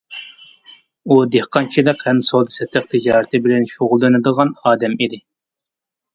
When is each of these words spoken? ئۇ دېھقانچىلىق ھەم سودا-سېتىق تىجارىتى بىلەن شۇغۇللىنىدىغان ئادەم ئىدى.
ئۇ 1.11 1.17
دېھقانچىلىق 1.35 2.01
ھەم 2.07 2.21
سودا-سېتىق 2.31 2.89
تىجارىتى 2.95 3.43
بىلەن 3.45 3.69
شۇغۇللىنىدىغان 3.75 4.53
ئادەم 4.65 4.99
ئىدى. 5.07 5.23